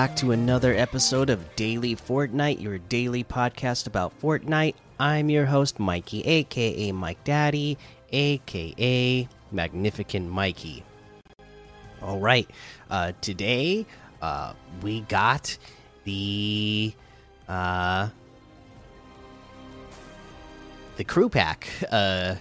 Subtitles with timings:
[0.00, 4.74] Back to another episode of Daily Fortnite, your daily podcast about Fortnite.
[4.98, 7.76] I'm your host, Mikey, aka Mike Daddy,
[8.10, 10.84] aka Magnificent Mikey.
[12.00, 12.48] All right,
[12.90, 13.84] uh, today
[14.22, 15.58] uh, we got
[16.04, 16.94] the
[17.46, 18.08] uh,
[20.96, 22.36] the crew pack uh,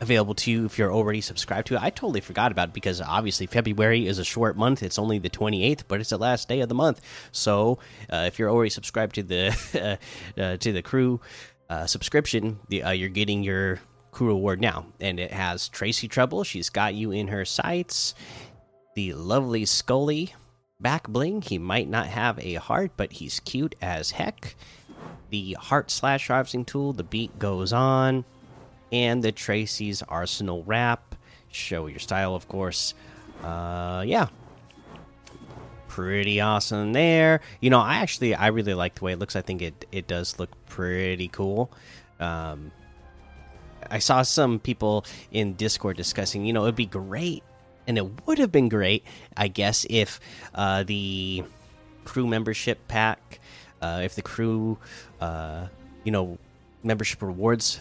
[0.00, 1.82] available to you if you're already subscribed to it.
[1.82, 4.82] I totally forgot about it because obviously February is a short month.
[4.82, 7.00] It's only the 28th, but it's the last day of the month.
[7.32, 7.78] So
[8.12, 9.98] uh, if you're already subscribed to the
[10.38, 11.20] uh, to the crew
[11.68, 13.80] uh, subscription, the, uh, you're getting your
[14.12, 16.44] crew reward now, and it has Tracy Trouble.
[16.44, 18.14] She's got you in her sights.
[18.94, 20.34] The lovely Scully
[20.80, 21.42] back bling.
[21.42, 24.54] He might not have a heart, but he's cute as heck.
[25.30, 26.92] The heart slash harvesting tool.
[26.92, 28.24] The beat goes on
[28.92, 31.14] and the Tracy's Arsenal wrap.
[31.50, 32.94] Show your style, of course.
[33.42, 34.28] Uh, yeah,
[35.88, 37.40] pretty awesome there.
[37.60, 39.36] You know, I actually I really like the way it looks.
[39.36, 41.70] I think it it does look pretty cool.
[42.20, 42.70] Um,
[43.90, 46.44] I saw some people in Discord discussing.
[46.44, 47.42] You know, it'd be great,
[47.86, 49.04] and it would have been great,
[49.36, 50.20] I guess, if
[50.54, 51.44] uh, the
[52.04, 53.40] crew membership pack,
[53.80, 54.78] uh, if the crew,
[55.20, 55.66] uh,
[56.04, 56.38] you know,
[56.82, 57.80] membership rewards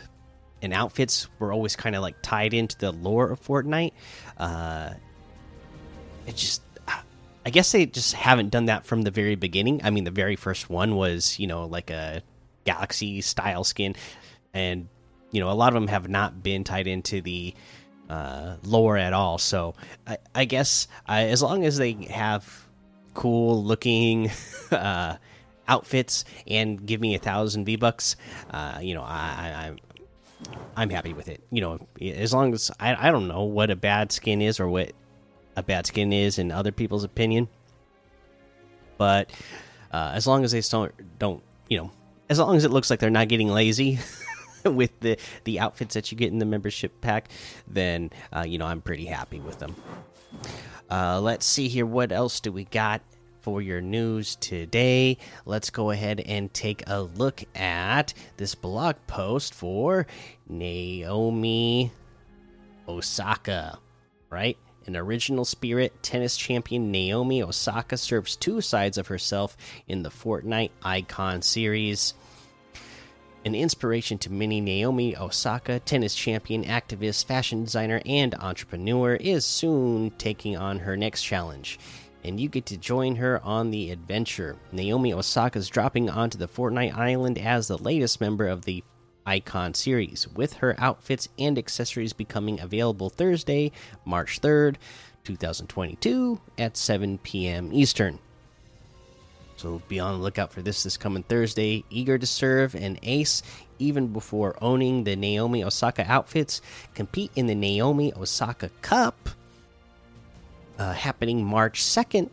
[0.61, 3.91] and outfits were always kind of like tied into the lore of Fortnite.
[4.37, 4.91] Uh,
[6.25, 6.61] it just,
[7.45, 9.81] I guess they just haven't done that from the very beginning.
[9.83, 12.23] I mean, the very first one was, you know, like a
[12.63, 13.95] galaxy style skin,
[14.53, 14.87] and
[15.31, 17.53] you know, a lot of them have not been tied into the
[18.09, 19.37] uh, lore at all.
[19.37, 19.75] So
[20.07, 22.67] I, I guess uh, as long as they have
[23.13, 24.31] cool looking.
[24.71, 25.15] Uh,
[25.67, 28.15] outfits and give me a thousand V bucks,
[28.51, 29.07] uh, you know, I,
[29.71, 29.75] I,
[30.75, 31.41] I'm happy with it.
[31.51, 34.67] You know, as long as I I don't know what a bad skin is or
[34.67, 34.91] what
[35.55, 37.47] a bad skin is in other people's opinion,
[38.97, 39.31] but
[39.91, 41.91] uh, as long as they don't don't you know,
[42.29, 43.99] as long as it looks like they're not getting lazy.
[44.65, 47.29] with the the outfits that you get in the membership pack,
[47.67, 49.75] then uh, you know I'm pretty happy with them.
[50.89, 51.85] Uh, let's see here.
[51.85, 53.01] What else do we got
[53.45, 55.19] for your news today.
[55.45, 60.07] Let's go ahead and take a look at this blog post for
[60.49, 61.91] Naomi
[62.87, 63.77] Osaka,
[64.31, 64.57] right?
[64.87, 69.55] An original spirit tennis champion, Naomi Osaka serves two sides of herself
[69.87, 72.15] in the Fortnite Icon series.
[73.45, 80.09] An inspiration to many, Naomi Osaka, tennis champion, activist, fashion designer, and entrepreneur, is soon
[80.17, 81.77] taking on her next challenge
[82.25, 84.57] and you get to join her on the adventure.
[84.71, 88.83] Naomi Osaka is dropping onto the Fortnite Island as the latest member of the
[89.27, 93.71] Icon series, with her outfits and accessories becoming available Thursday,
[94.05, 94.75] March 3rd,
[95.23, 97.71] 2022 at 7 p.m.
[97.71, 98.19] Eastern.
[99.57, 101.83] So be on the lookout for this this coming Thursday.
[101.89, 103.41] Eager to serve an ace
[103.79, 106.61] even before owning the Naomi Osaka outfits.
[106.93, 109.29] Compete in the Naomi Osaka Cup
[110.77, 112.29] uh, happening March 2nd.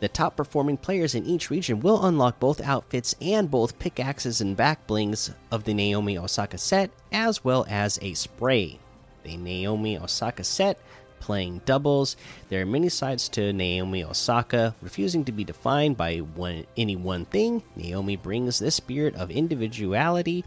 [0.00, 4.56] The top performing players in each region will unlock both outfits and both pickaxes and
[4.56, 8.78] back blings of the Naomi Osaka set, as well as a spray.
[9.22, 10.78] The Naomi Osaka set
[11.20, 12.16] playing doubles.
[12.50, 17.24] There are many sides to Naomi Osaka, refusing to be defined by one, any one
[17.24, 17.62] thing.
[17.76, 20.44] Naomi brings this spirit of individuality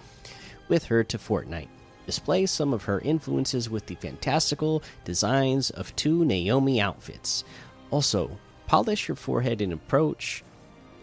[0.67, 1.69] with her to Fortnite
[2.07, 7.43] display some of her influences with the fantastical designs of two Naomi outfits.
[7.91, 10.43] Also, polish your forehead and approach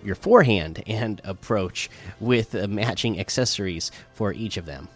[0.02, 1.88] your forehand and approach
[2.18, 4.88] with uh, matching accessories for each of them.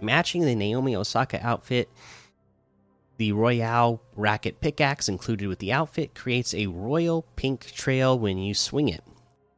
[0.00, 1.88] Matching the Naomi Osaka outfit,
[3.18, 8.54] the Royale Racket pickaxe included with the outfit creates a royal pink trail when you
[8.54, 9.04] swing it.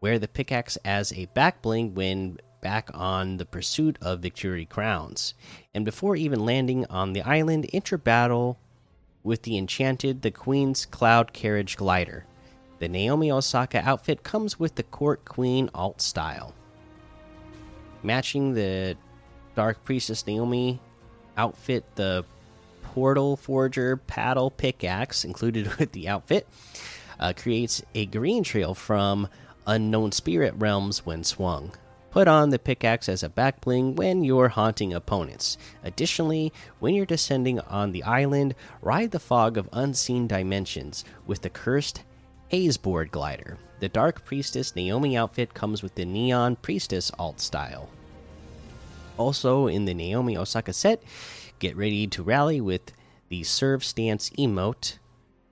[0.01, 5.35] Wear the pickaxe as a back bling when back on the pursuit of Victory Crowns.
[5.75, 8.59] And before even landing on the island, enter battle
[9.23, 12.25] with the enchanted The Queen's Cloud Carriage Glider.
[12.79, 16.55] The Naomi Osaka outfit comes with the Court Queen alt style.
[18.03, 18.97] Matching the
[19.55, 20.81] Dark Priestess Naomi
[21.37, 22.25] outfit, the
[22.83, 26.49] Portal Forger paddle pickaxe included with the outfit
[27.21, 29.29] uh, creates a green trail from
[29.67, 31.73] unknown spirit realms when swung.
[32.15, 35.59] Put on the pickaxe as a back bling when you're haunting opponents.
[35.83, 41.51] Additionally, when you're descending on the island, ride the fog of unseen dimensions with the
[41.51, 42.05] cursed
[42.53, 43.59] Hazeboard glider.
[43.81, 47.91] The Dark Priestess Naomi outfit comes with the Neon Priestess alt style.
[49.19, 51.03] Also, in the Naomi Osaka set,
[51.59, 52.93] get ready to rally with
[53.29, 54.99] the Serve Stance emote,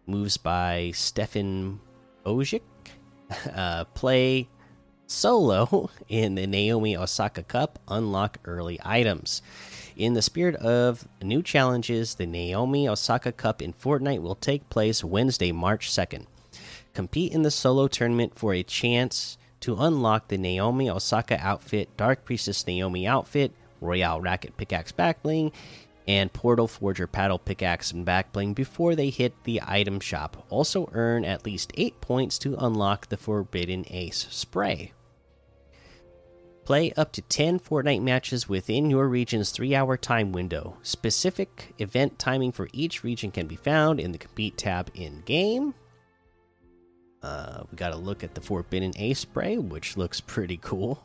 [0.07, 1.81] moves by Stefan
[2.25, 2.63] Ojik
[3.53, 4.49] uh, play
[5.13, 9.43] solo in the Naomi Osaka Cup, unlock early items.
[9.97, 15.05] In the spirit of new challenges, the Naomi Osaka Cup in Fortnite will take place
[15.05, 16.27] Wednesday, March 2nd.
[16.95, 22.25] Compete in the solo tournament for a chance to unlock the Naomi Osaka outfit, Dark
[22.25, 25.53] Priestess Naomi outfit, Royale Racket Pickaxe Backbling,
[26.09, 30.45] and Portal Forger Paddle Pickaxe and Backbling before they hit the item shop.
[30.51, 34.93] Also earn at least 8 points to unlock the Forbidden Ace spray.
[36.65, 40.77] Play up to 10 Fortnite matches within your region's 3 hour time window.
[40.83, 45.75] Specific event timing for each region can be found in the Compete tab in game.
[47.23, 51.03] Uh, we got a look at the Forbidden Ace spray, which looks pretty cool.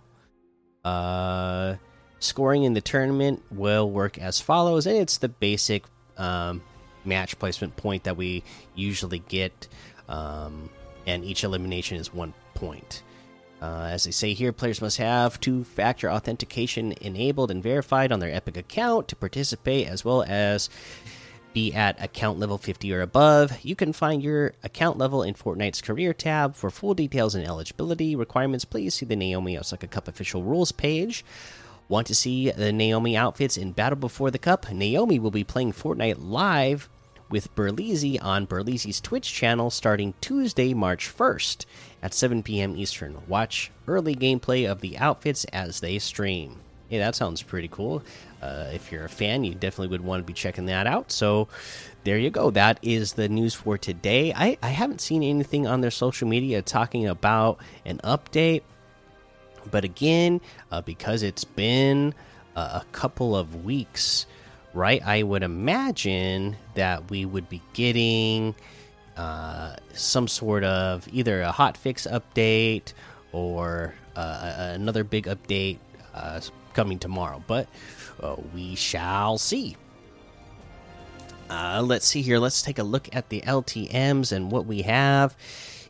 [0.84, 1.76] Uh,
[2.20, 5.84] scoring in the tournament will work as follows, and it's the basic
[6.18, 6.62] um,
[7.06, 8.44] match placement point that we
[8.76, 9.68] usually get,
[10.08, 10.70] um,
[11.06, 13.04] and each elimination is one point.
[13.62, 18.20] Uh, as they say here, players must have two factor authentication enabled and verified on
[18.20, 20.70] their Epic account to participate, as well as
[21.54, 23.66] be at account level 50 or above.
[23.66, 26.56] You can find your account level in Fortnite's career tab.
[26.56, 31.26] For full details and eligibility requirements, please see the Naomi Osaka Cup official rules page.
[31.90, 34.70] Want to see the Naomi outfits in Battle Before the Cup?
[34.72, 36.90] Naomi will be playing Fortnite live
[37.30, 41.66] with Burleezy on Burleezy's Twitch channel starting Tuesday, March 1st
[42.02, 42.76] at 7 p.m.
[42.76, 43.18] Eastern.
[43.28, 46.58] Watch early gameplay of the outfits as they stream.
[46.90, 48.02] Hey, that sounds pretty cool.
[48.42, 51.12] Uh, if you're a fan, you definitely would want to be checking that out.
[51.12, 51.50] So,
[52.06, 52.52] there you go.
[52.52, 54.32] That is the news for today.
[54.34, 58.62] I, I haven't seen anything on their social media talking about an update.
[59.70, 60.40] But again,
[60.72, 62.14] uh, because it's been
[62.56, 64.26] a couple of weeks
[64.78, 65.02] right?
[65.06, 68.56] I would imagine that we would be getting
[69.18, 72.94] uh, some sort of either a hot fix update
[73.32, 75.80] or uh, another big update
[76.14, 76.40] uh,
[76.74, 77.68] coming tomorrow, but
[78.22, 79.76] uh, we shall see.
[81.50, 82.40] Uh, let's see here.
[82.40, 85.36] Let's take a look at the LTMs and what we have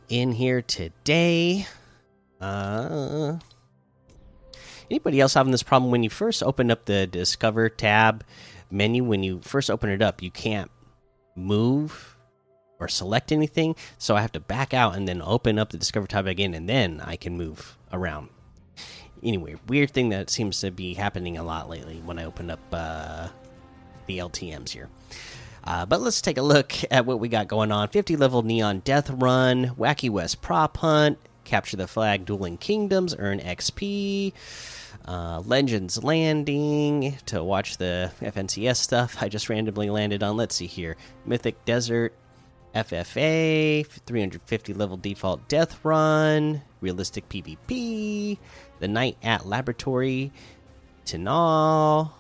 [0.08, 1.68] in here today.
[2.40, 3.38] Uh,
[4.90, 8.24] anybody else having this problem when you first open up the Discover tab?
[8.70, 10.72] Menu when you first open it up you can't
[11.36, 12.16] move
[12.80, 13.76] or select anything.
[13.98, 16.68] So i have to back out and then open up the discover tab again and
[16.68, 18.30] then i can move around.
[19.24, 22.60] Anyway weird thing that seems to be happening a lot lately when i open up
[22.72, 23.28] uh,
[24.06, 24.90] the ltms here.
[25.64, 27.90] Uh, but let's take a look at what we got going on.
[27.90, 33.40] 50 level neon death run wacky west prop hunt capture the flag dueling kingdoms earn
[33.40, 34.34] xp
[35.08, 39.18] uh, Legends Landing to watch the FNCS stuff.
[39.22, 40.38] I just randomly landed on.
[40.38, 42.14] Let's see here Mythic Desert,
[42.76, 48.38] FFA, 350 level default death run, realistic PvP,
[48.80, 50.32] the night at laboratory,
[51.06, 52.12] Tinal.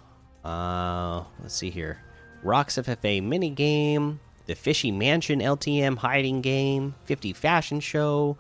[0.43, 1.99] Uh, let's see here.
[2.41, 8.37] Rocks FFA mini game, the Fishy Mansion LTM hiding game, 50 fashion show,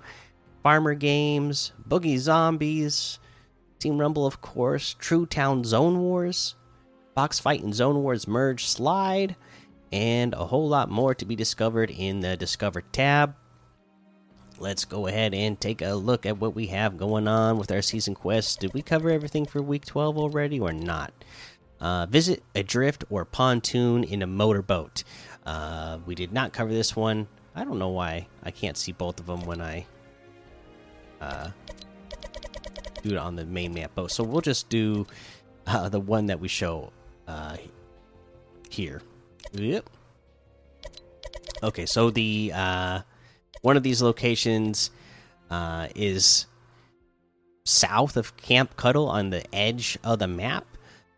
[0.63, 3.19] Farmer Games, Boogie Zombies,
[3.79, 6.55] Team Rumble, of course, True Town Zone Wars,
[7.13, 9.35] Box Fight and Zone Wars Merge Slide,
[9.91, 13.35] and a whole lot more to be discovered in the Discover tab.
[14.59, 17.81] Let's go ahead and take a look at what we have going on with our
[17.81, 18.55] season quests.
[18.55, 21.13] Did we cover everything for week 12 already or not?
[21.79, 25.03] Uh, visit a drift or pontoon in a motorboat.
[25.45, 27.27] Uh, we did not cover this one.
[27.55, 29.85] I don't know why I can't see both of them when I
[31.21, 31.49] uh,
[33.03, 34.11] do it on the main map both.
[34.11, 35.05] So we'll just do
[35.65, 36.91] uh, the one that we show
[37.27, 37.57] uh,
[38.69, 39.01] here.
[39.53, 39.89] Yep.
[41.63, 43.01] Okay, so the uh,
[43.61, 44.91] one of these locations
[45.49, 46.45] uh, is
[47.65, 50.65] south of Camp Cuddle on the edge of the map.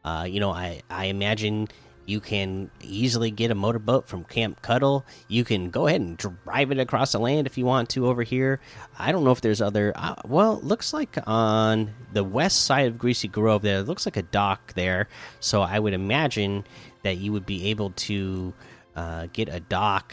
[0.03, 1.67] Uh, you know, I I imagine
[2.09, 5.05] you can easily get a motorboat from Camp Cuddle.
[5.27, 8.23] You can go ahead and drive it across the land if you want to over
[8.23, 8.59] here.
[8.97, 9.93] I don't know if there's other.
[9.95, 14.23] Uh, well, looks like on the west side of Greasy Grove, there looks like a
[14.23, 15.07] dock there.
[15.39, 16.65] So I would imagine
[17.03, 18.55] that you would be able to
[18.95, 20.11] uh, get a dock.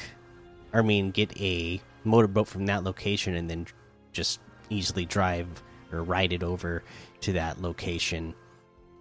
[0.74, 3.66] I mean, get a motorboat from that location and then
[4.12, 5.48] just easily drive
[5.90, 6.82] or ride it over
[7.22, 8.34] to that location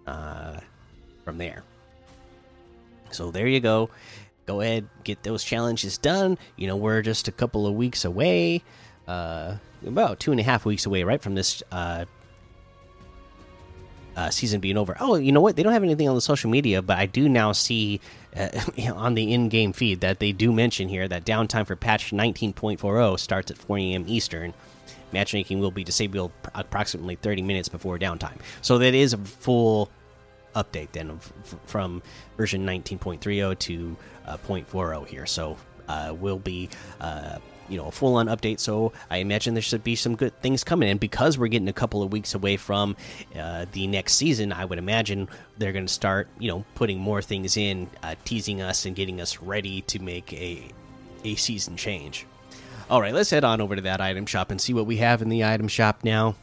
[0.06, 0.60] uh,
[1.26, 1.62] from there.
[3.10, 3.90] So there you go.
[4.46, 6.38] Go ahead, get those challenges done.
[6.56, 8.62] You know, we're just a couple of weeks away,
[9.08, 12.04] uh, about two and a half weeks away, right from this uh,
[14.16, 14.96] uh, season being over.
[15.00, 15.56] Oh, you know what?
[15.56, 18.00] They don't have anything on the social media, but I do now see
[18.36, 18.48] uh,
[18.94, 23.50] on the in-game feed that they do mention here that downtime for patch 19.40 starts
[23.50, 24.04] at 4 a.m.
[24.06, 24.54] Eastern.
[25.12, 28.38] Matchmaking will be disabled approximately 30 minutes before downtime.
[28.60, 29.90] So that is a full
[30.56, 31.18] update then
[31.66, 32.02] from
[32.36, 33.96] version 19.30 to
[34.26, 35.26] uh, 0.40 here.
[35.26, 35.56] So
[35.88, 36.68] uh, will be
[37.00, 38.60] uh, you know a full on update.
[38.60, 41.72] So I imagine there should be some good things coming in because we're getting a
[41.72, 42.96] couple of weeks away from
[43.36, 44.52] uh, the next season.
[44.52, 48.62] I would imagine they're going to start you know putting more things in, uh, teasing
[48.62, 50.68] us and getting us ready to make a
[51.24, 52.26] a season change.
[52.88, 55.20] All right, let's head on over to that item shop and see what we have
[55.20, 56.36] in the item shop now.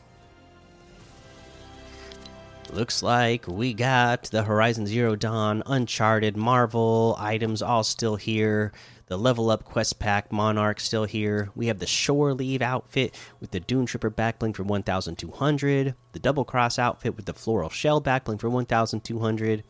[2.73, 8.71] Looks like we got the Horizon Zero Dawn, Uncharted, Marvel items all still here.
[9.05, 11.51] The level up quest pack Monarch still here.
[11.55, 15.93] We have the Shore Leave outfit with the Dune Tripper backbling for 1200.
[16.13, 19.63] The Double Cross outfit with the Floral Shell backbling for 1200.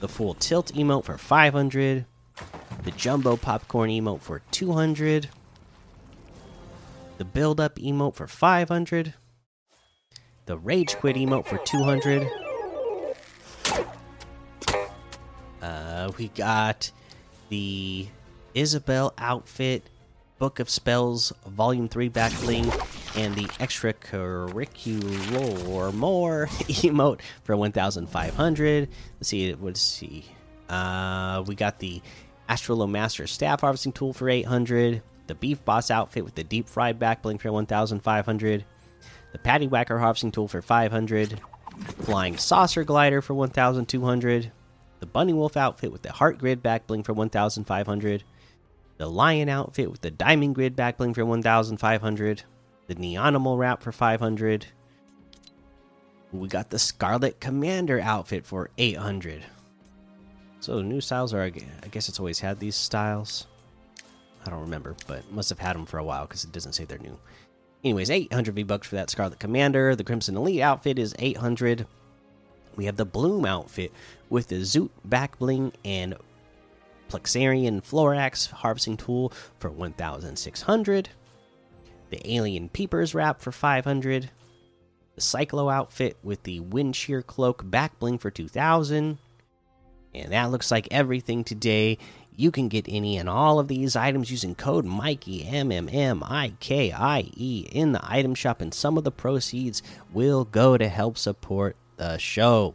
[0.00, 2.04] The Full Tilt emote for 500.
[2.82, 5.28] The Jumbo Popcorn emote for 200.
[7.18, 9.14] The Build Up emote for 500
[10.50, 12.28] the Rage Quit emote for 200.
[15.62, 16.90] Uh, we got
[17.50, 18.08] the
[18.52, 19.84] Isabelle outfit,
[20.40, 22.64] Book of Spells, Volume 3 backbling,
[23.16, 28.88] and the extracurricular more emote for 1,500.
[29.18, 30.24] Let's see, let's see.
[30.68, 32.02] Uh, we got the
[32.48, 36.98] Astrolo Master Staff Harvesting Tool for 800, the Beef Boss outfit with the Deep Fried
[36.98, 38.64] back bling for 1,500
[39.32, 41.40] the Patty Whacker harvesting tool for 500,
[42.02, 44.52] Flying Saucer Glider for 1,200,
[44.98, 48.24] the Bunny Wolf outfit with the Heart Grid back bling for 1,500,
[48.98, 52.42] the Lion outfit with the Diamond Grid back bling for 1,500,
[52.86, 54.66] the Neonimal wrap for 500.
[56.32, 59.42] We got the Scarlet Commander outfit for 800.
[60.60, 61.50] So new styles are, I
[61.90, 63.46] guess it's always had these styles.
[64.44, 66.84] I don't remember, but must have had them for a while because it doesn't say
[66.84, 67.18] they're new.
[67.82, 69.96] Anyways, 800 V bucks for that Scarlet Commander.
[69.96, 71.86] The Crimson Elite outfit is 800.
[72.76, 73.92] We have the Bloom outfit
[74.28, 76.14] with the Zoot back bling and
[77.08, 81.08] Plexarian Florax harvesting tool for 1,600.
[82.10, 84.30] The Alien Peepers wrap for 500.
[85.14, 89.18] The Cyclo outfit with the Wind Shear Cloak back bling for 2,000.
[90.14, 91.98] And that looks like everything today.
[92.40, 96.22] You can get any and all of these items using code Mikey M M M
[96.24, 100.78] I K I E in the item shop, and some of the proceeds will go
[100.78, 102.74] to help support the show.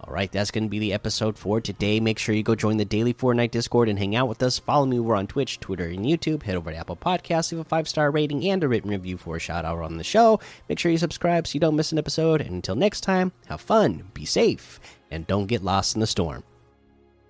[0.00, 2.00] All right, that's going to be the episode for today.
[2.00, 4.58] Make sure you go join the daily Fortnite Discord and hang out with us.
[4.58, 6.42] Follow me over on Twitch, Twitter, and YouTube.
[6.42, 9.36] Head over to Apple Podcasts, leave a five star rating and a written review for
[9.36, 10.40] a shout out on the show.
[10.70, 12.40] Make sure you subscribe so you don't miss an episode.
[12.40, 14.80] And until next time, have fun, be safe,
[15.10, 16.42] and don't get lost in the storm.